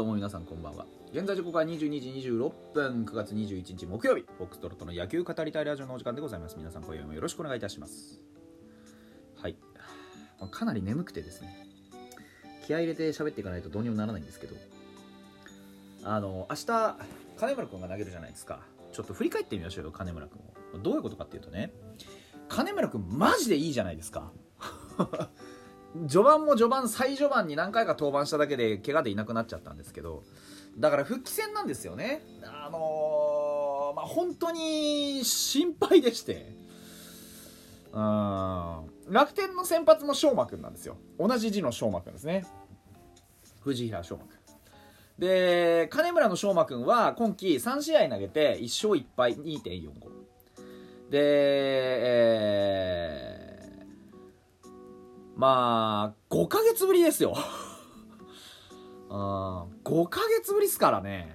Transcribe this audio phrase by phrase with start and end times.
[0.00, 0.86] どうも皆さんこんばんは。
[1.12, 4.24] 現在時刻は22時26分9月21日木曜日。
[4.38, 6.56] フォックストロットの野球語りたいラジオのお時間でございます。
[6.56, 8.18] 皆さん今夜もよろしくお願いいたします。
[9.36, 9.56] はい。
[10.50, 11.66] かなり眠くてですね。
[12.66, 14.56] 気合い入れて喋っていかないとどうにもならないんですけど。
[16.04, 16.96] あの明日
[17.36, 18.60] 金村君が投げるじゃないですか。
[18.92, 20.40] ちょっと振り返ってみましょうよ金村君
[20.76, 20.78] を。
[20.78, 21.74] どういうことかっていうとね
[22.48, 24.32] 金村君マジでいいじゃないですか。
[26.08, 30.22] 序盤も序盤最序盤に何回か登板しただけで怪我でいなくなっちゃったんですけど
[30.78, 32.22] だから復帰戦なんですよね。
[32.44, 36.54] あのー、まあ本当に心配でして。
[37.92, 38.86] うん。
[39.08, 40.96] 楽天の先発も翔馬くなんですよ。
[41.18, 42.46] 同じ字の翔馬くですね。
[43.62, 44.40] 藤平翔馬く
[45.18, 49.90] で金村の翔馬くんは今季3試合投げて1勝1敗2.45
[51.10, 51.18] で、
[51.92, 53.39] えー
[55.40, 57.34] まあ、5ヶ月ぶりですよ。
[59.08, 59.16] うん、
[59.82, 61.34] 5ヶ月ぶりっすからね。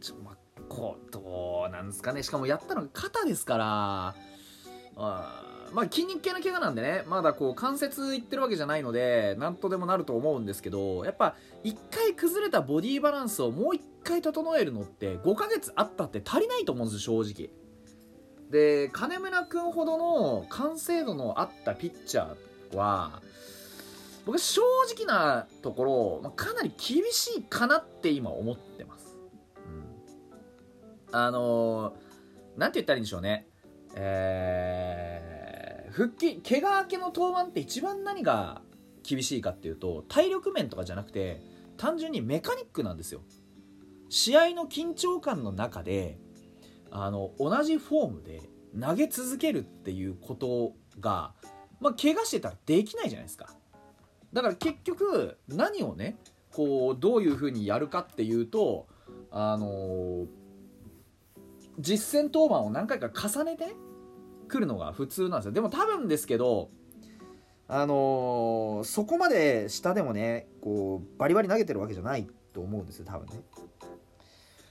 [0.00, 0.38] ちょ、ま
[0.70, 2.22] こう、どうなんですかね。
[2.22, 4.14] しかもやったのが肩ですから、
[4.96, 5.42] あ
[5.74, 17.50] まあ筋肉系の怪我なんでね、まだこう関節いってるわけじゃないので、なんとでもなると思うんですけど、やっぱ一回崩れたボディバランスをもう一回整えるのって5ヶ月あったって足りないと思うんです、正直。
[18.48, 23.22] で、金村君ほどの完成度のあったピッチャーは
[24.26, 24.62] 僕正
[24.94, 29.16] 直なところ、まあ、かなり厳しいかなって今思ってます、
[31.08, 33.46] うん、あのー、なんて言ったらいいんでしょうね。
[33.96, 38.62] えー、復帰怪我明けの登板って一番何が
[39.02, 41.42] 厳しいかっていうと体力面とかじゃなくて
[41.76, 43.22] 単純にメカニックなんですよ。
[44.08, 46.18] 試合の緊張感の中で
[46.90, 48.42] あの同じフォームで
[48.78, 51.34] 投げ続けるっていうことが
[51.80, 53.48] まあ、怪我してたらできないじゃないですか。
[54.32, 56.16] だから結局何をね
[56.52, 58.86] こうどういうふうにやるかっていうと
[59.30, 60.26] あのー、
[61.78, 63.74] 実戦登板を何回か重ねて
[64.46, 65.52] くるのが普通なんですよ。
[65.52, 66.70] でも多分ですけど
[67.66, 73.42] あのー、そこまで下でもねこうバリバリ投げてるわけじゃないと思うんですよ多分ね。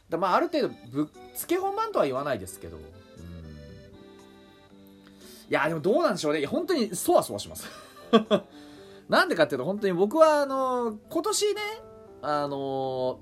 [0.10, 1.06] だまあある程度ぶっ
[1.36, 2.78] つけ本番とは言わないですけど
[5.50, 6.46] いやでもどうなんでしょうね。
[6.46, 7.68] 本当にそわそわします。
[9.10, 11.62] なんでかっていうと本当に僕はあの今年ね
[12.22, 13.20] あの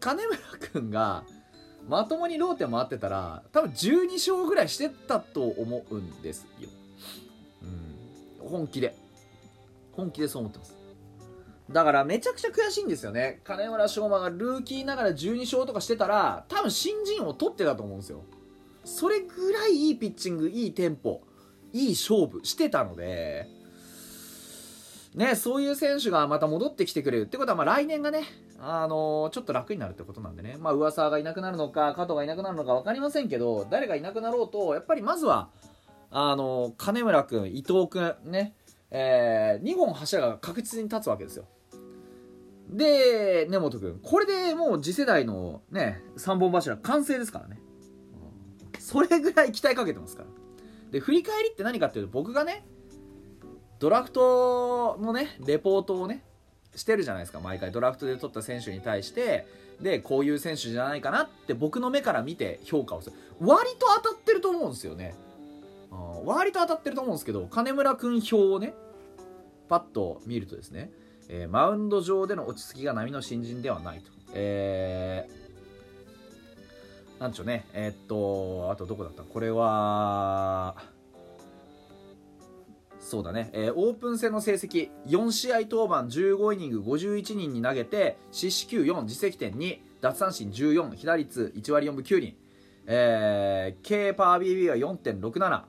[0.00, 0.38] 金村
[0.72, 1.24] 君が
[1.88, 6.68] まともにローテ回ってたら多分12勝ぐらいしてたと思うんですよ、
[8.42, 8.96] うん、本気で。
[9.92, 10.76] 本気でそう思ってます。
[11.70, 13.40] だからめちゃくちゃ悔しいんですよね。
[13.44, 18.24] 金村翔馬がルーキーながら12勝とかしてたら多分新人を取ってたと思うんですよ。
[18.84, 21.22] それぐらいいいピッチングいいテンポ
[21.72, 23.48] いい勝負してたので
[25.14, 28.24] ね、そういう選手がまた戻ってきてくれるってことは、まあ、来年がね、
[28.58, 35.50] あのー、ちょっと楽になるってことなんでね、まあ、噂がいなくなるのか、加藤がいなくなるのか分かりませんけど、誰がいなくなろうと、やっぱりまずは、
[36.10, 38.54] あのー、金村君、伊藤君、ね、
[38.90, 41.44] えー、2本柱が確実に立つわけですよ。
[42.70, 47.60] で、根本君、これでもう次世代のね、3本柱完成ですからね。
[48.94, 50.28] それぐらい期待かけてますから。
[50.92, 52.64] で振り返りって何かっていうと僕がね
[53.80, 56.22] ドラフトのねレポートをね
[56.76, 57.40] してるじゃないですか。
[57.40, 59.48] 毎回ドラフトで取った選手に対して
[59.80, 63.16] でこういう選手じゃないかなって僕の目から見て評価をする。
[63.40, 65.16] 割と当たってると思うんですよね。
[66.24, 68.74] 割と当たってると思うんですけど金村君表をね
[69.68, 70.92] パッと見るとですね、
[71.28, 75.43] えー、マウンド上での落ち着きが波の新人ではないと、えー
[77.18, 77.66] なんでしょうね。
[77.72, 79.22] えー、っとあとどこだった？
[79.22, 80.74] これは
[82.98, 84.90] そうだね、えー、オープン戦の成績。
[85.06, 86.04] 4試合登板。
[86.08, 86.80] 15イニング。
[86.80, 92.36] 51人に投げて四死球4自責点2奪三振14被打率1割4分9厘、
[92.86, 95.62] えー、K パー BB は4.67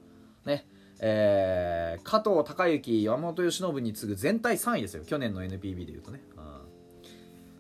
[0.46, 0.66] ね。
[1.00, 5.04] えー、加藤孝之山本由伸に次ぐ全体3位ですよ。
[5.04, 6.22] 去年の NPB でいうとね、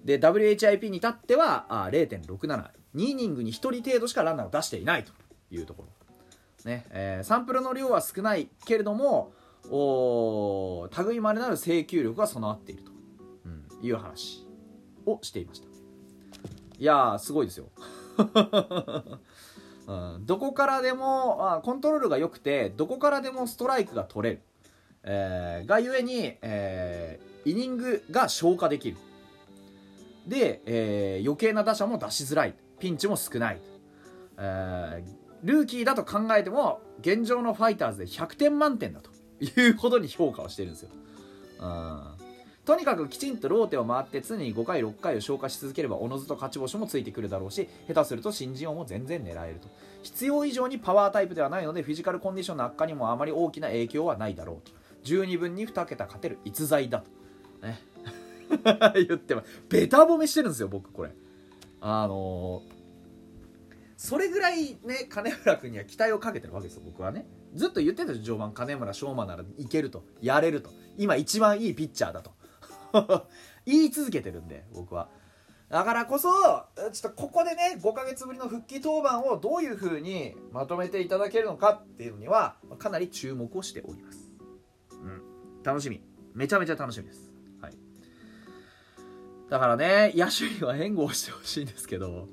[0.05, 5.11] で WHIP に至ってはあ0.67 2イニングに1人程度しかランナーを出していないと
[5.51, 6.85] いうところ、ね。
[6.91, 9.33] えー、サンプルの量は少ないけれども
[9.69, 12.91] お類まれなる制球力が備わっていると、
[13.45, 14.45] うん、いう話
[15.05, 15.67] をしていました。
[16.77, 17.69] いやすごいですよ、
[19.87, 24.41] うん、どこからでもあコントロールが良くてどこからでもストライクが取れる、
[25.03, 28.97] えー、がゆえに、えー、イニングが消化できる。
[30.27, 32.55] で、えー、余計な打者も出しづらい。
[32.79, 33.59] ピンチも少ない、
[34.37, 40.89] えー、ルーキーだと考えても現状のファイターズで100点満点だというほどに評価をしてるんですよ、
[41.59, 42.01] うん、
[42.65, 49.67] とにかくきちんとローテを回って常に5回6回を消化し続ければおのずと勝ち星もついてくるだろうし下手すると新人王も全然狙えると。
[50.01, 54.71] 必要以上にパワータイプではないのでフィジカルコンディションの悪化にもあまり大きな影響はないだろうと。
[55.03, 57.03] 十二分に2桁勝てる逸材だ
[57.61, 57.65] と。
[57.65, 57.79] ね。
[59.07, 59.61] 言ってます。
[59.69, 61.11] ベタ褒めしてるんですよ僕これ。
[61.81, 62.63] あの
[63.97, 67.25] それぐらいね金村君には期待をかけてるわけですよ僕はね。
[67.53, 70.03] ずっと言ってたでしょ序盤金村翔馬ならいけると。
[70.21, 70.69] やれると。
[70.97, 72.31] 今一番いいピッチャーだと。
[73.65, 75.09] 言い続けてるんで僕は。
[75.69, 84.31] だからこそちょっとここでね5ヶ月ぶりの復帰登板をどういう風にまとめていただけるのかっていうのにはかなり注目をしております。
[84.91, 85.63] うん。
[85.63, 86.03] 楽しみ。
[86.33, 87.34] めちゃめちゃ楽しみです。
[89.49, 92.27] だからね野手には援護をしてほしいんですけど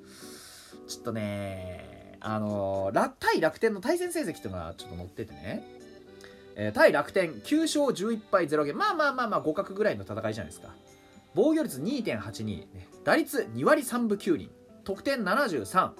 [0.88, 5.66] ちょっとねあのー、対楽天の対戦成績っていうのがちょっと載っててね、
[6.54, 8.78] えー、対楽天9勝11敗0ゲーム。
[8.78, 10.68] まあまあまあまあ互角ぐらいの戦いじゃないですか。
[11.34, 14.50] 防御率2.82、ね、打率2割3分9厘。
[14.84, 15.92] 得点73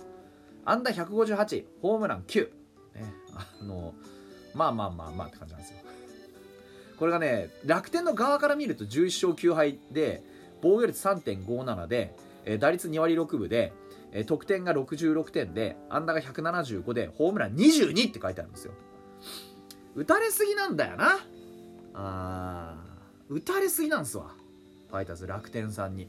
[0.65, 2.49] 安打158ホームラン9、
[2.95, 3.95] ね、あの
[4.55, 5.79] まあまあまあまあって感じなんですよ。
[6.99, 10.23] これがね楽天の側から見ると11勝9敗で
[10.63, 12.15] 防御率3.57で、
[12.45, 13.73] えー、打率2割6分で
[14.13, 18.75] え得点が66点で安打が175でホームラン22って書いてあるんですよ。
[19.95, 21.19] 打たれすぎなんだよな。
[21.95, 22.77] あ
[23.29, 24.35] 打たれすぎなんすわ。
[24.89, 26.09] ファイターズ楽天さんに。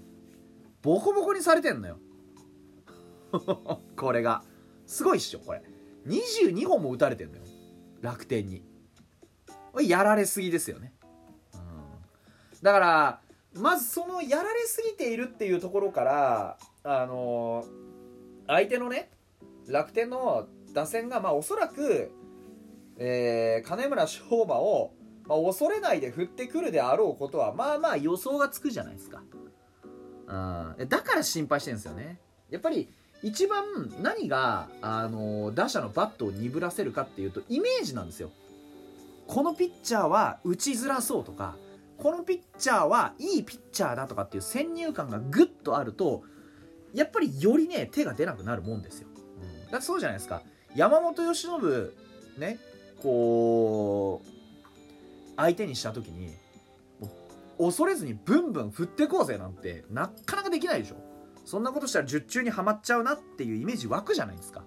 [0.81, 1.97] ボコボコにされてんのよ。
[3.95, 4.44] これが。
[4.85, 5.61] すごいっしょこれ。
[6.05, 7.44] 22本も打たれてんのよ。
[8.01, 8.63] 楽天に。
[9.81, 10.94] やられすぎですよね、
[11.55, 11.61] うん、
[12.61, 13.21] だから
[13.55, 17.65] まずそのやられすぎているっていうところからあの
[18.47, 19.11] 相手のね
[19.67, 22.11] 楽天の打線がまあおそらく、
[22.97, 24.94] えー、金村翔馬を、
[25.27, 29.21] まあ、恐れないで振ってくるであろうことはまあまあ予想がつくじゃないですか、
[30.77, 32.19] うん、だから心配してるんですよね。
[32.50, 32.89] やっぱり
[33.23, 33.63] 一番
[34.01, 38.31] 何が、あの打者のバットを鈍らせるかっていうとイメージなんですよ。
[39.27, 41.55] このピッチャーは打ちづらそうとか
[42.03, 46.23] このピッチャーはいいピッチャーだとかっていう先入観がぐっとあると
[46.94, 49.07] やっぱりよりね手が出なくなるもんですよ、
[49.41, 50.41] うん、だってそうじゃないですか。
[50.75, 51.91] 山本由伸
[52.38, 52.59] ね
[53.01, 54.27] こう
[55.38, 56.35] 相手にした時に
[57.57, 60.95] 恐れずにブンブン振ってこうぜなんてなかなかできないでしょ。
[61.45, 64.63] そんなことしたら術中にはまっちゃうなっていうイメージ湧くじゃないですか。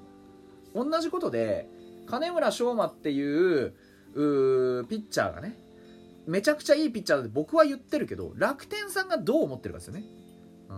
[0.74, 1.68] 同じことで
[2.06, 3.74] 金村翔馬っていう
[4.14, 5.58] ピッチャーがね
[6.26, 10.05] めちゃくちゃいいピッチャーだって僕は言ってるけど楽天さんがどう思ってるかですよね。
[10.69, 10.75] う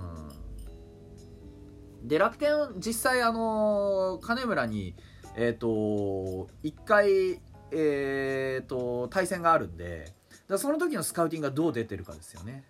[2.05, 2.09] ん。
[2.09, 4.95] で楽天実際あの金村に
[5.37, 7.41] えっ、ー、と1回
[7.73, 10.13] えっ、ー、と対戦があるんで
[10.49, 12.65] だその時のスカウティングがどう出てるかですよね、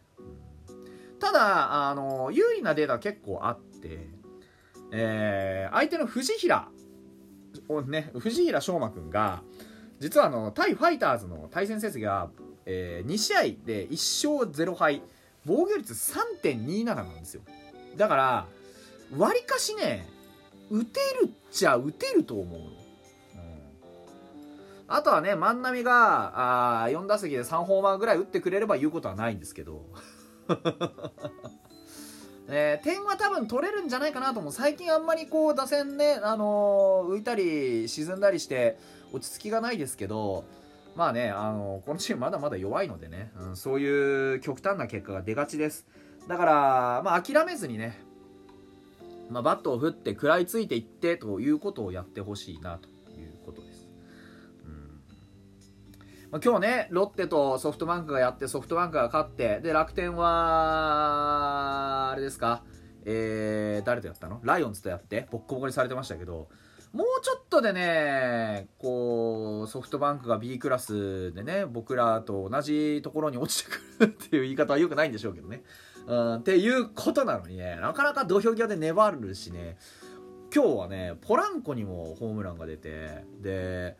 [1.21, 4.09] ただあの有利なデータ結構あって、
[4.91, 6.69] えー、相手の藤平
[7.69, 9.43] をね藤平翔馬君が
[10.01, 12.31] 実はあの対ファイターズの対戦成績が、
[12.71, 15.03] えー、2試合で1勝0敗。
[15.49, 17.41] 防御率3.27なんですよ。
[17.97, 18.47] だから
[19.17, 20.07] わりかしね
[20.71, 22.69] 打てるっちゃ打てると思う、うん、
[24.87, 29.87] あとはね万波があ4打席で3ホーマーぐらい打ってくれれば言うことはないんですけど。
[32.49, 34.53] え ー、点は多分取れるんじゃないかなと思う。
[34.53, 38.79] 最近あんまりこう打線ね、あのー、浮いたり沈んだりして
[39.13, 40.45] 落ち着きがないですけど。
[40.99, 45.87] まあね、あの、このチームまだまだ弱いのでね、うん、そういう極端な結果が出がちです。
[46.27, 48.03] だから、まあ、諦めずにね
[49.31, 53.89] まあ、バットを振って食らいついていってということをやってほしいなということです。
[54.65, 55.01] うん。
[56.33, 62.65] ま、今日ね、ロッテとソフトバンクがやってソフトバンクが勝ってで楽天はあれですか、
[63.05, 64.41] えー、誰とやったの？
[64.43, 66.49] ライオンズとやってボッコボコにされてましたけど
[66.93, 75.63] もうちょっとでねこうソフトバンクが B クラスでね僕らと同じところに落ちてくるっていう言い方はよくないんでしょうけどね
[76.09, 79.77] うん、っていうことなのにね、なかなか土俵際で粘るしね、
[80.55, 83.97] 今日はね、ポランコにもホームランが出て、で、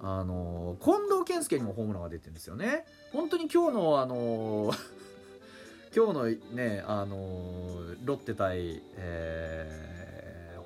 [0.00, 2.84] あの近藤健介にもホームランが出てるんですよね。
[3.12, 4.72] 本当に今日の、あの
[5.96, 6.24] 今日の
[6.56, 7.16] ね、あの
[8.04, 9.93] ロッテ対、えー、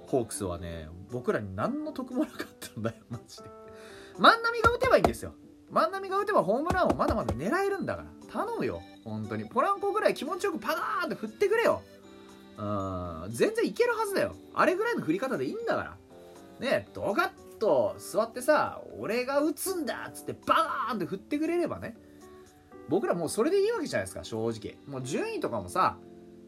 [0.08, 3.44] ホークスはね、僕らに何の得もなかったんだよ、 マジで。
[4.18, 5.34] 万波が打てばいいんですよ。
[5.70, 8.08] 万波が打てばホームランをまだまだ狙えるんだから。
[8.32, 8.82] 頼むよ。
[9.08, 11.82] 本当にポランコぐらい気持ちよくパガーンって振ってくれよ
[12.58, 15.96] うん全然いけるはずだよあれぐらいの振り方でいいんだか
[16.60, 21.96] らねドカッと座ってさ俺が打つんだっつってバーンって振ってくれればね
[22.88, 25.96] 僕らもうそれでいいわけじゃないですか正直もう順位とかもさ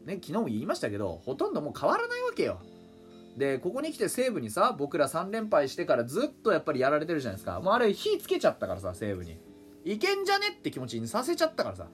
[0.05, 2.59] ね昨日も言いましたけどほとんどもう変わらないわけよ
[3.37, 7.59] でここに来て西武にさ僕ら3連敗してからずっとやっぱりやられてるじゃないですか。
[7.61, 9.37] もうあれ火つけちゃったからさ西武に。
[9.83, 11.87] いけんじゃねって気持ちにさせちゃったからさ。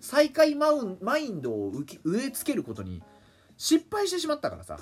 [0.00, 1.72] 最下位マウマインドを
[2.04, 3.02] 植え付けることに
[3.56, 4.78] 失敗してしまったからさ。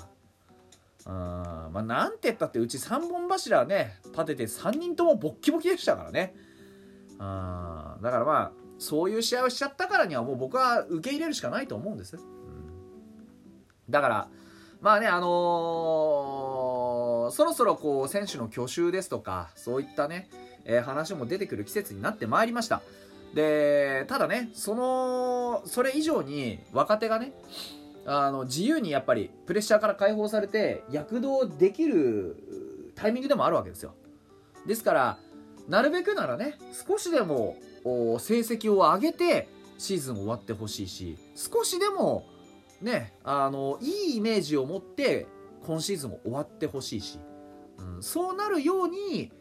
[1.05, 6.33] うんまあなんて言ったってうち3本柱ね立てて3人ともボッキボキでしたからね。
[7.11, 12.21] うんだからまあそういう試合をしちゃったからにはもう僕は受け入れるしかないと思うんです、うん、
[13.89, 14.27] だから
[14.83, 20.29] まあねあのー、そろそろこう選手の去就ですとかそういったね、
[20.65, 22.81] えー、話も出てくる季節になってまいりました。
[23.33, 27.31] でただねそのそれ以上に若手がね
[28.05, 33.93] あの自由にやっぱりプレッシャーから解放されて躍動できるタイミングでもあるわけですよ。
[34.67, 35.17] ですから
[35.69, 37.55] なるべくならね少しでも
[38.19, 39.47] 成績を上げて
[39.77, 42.25] シーズン終わってほしいし少しでも
[42.83, 45.27] ねあのいいイメージを持って
[45.65, 47.19] 今シーズンも終わってほしいし、
[47.77, 49.31] うん、そうなるように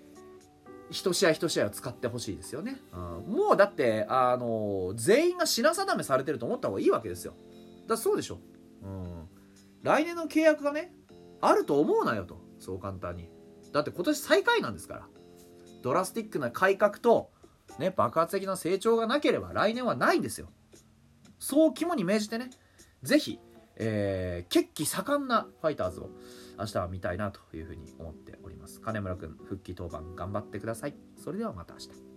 [0.90, 7.34] 一試合一試合を使ってほしいですよね、うん、もうだってあの全員が品定めされてると思った方がいいわけですよ。
[7.88, 8.38] だそうでしょ、
[8.82, 9.28] うん、
[9.82, 10.94] 来年の契約がね
[11.40, 13.28] あると思うなよとそう簡単に。
[13.72, 15.08] だって今年最下位なんですから。
[15.82, 17.30] ドラスティックな改革と、
[17.78, 20.49] ね、爆発的な成長がなければ来年はないんですよ。
[21.38, 22.50] そう肝に銘じてね
[23.02, 23.38] ぜひ、
[23.76, 26.11] えー、血気盛んなファイターズを
[26.59, 28.80] 明日は見たいなというふうに思っております。
[28.80, 30.94] 金村君復帰当番頑張ってください。
[31.16, 32.12] それではまた明日。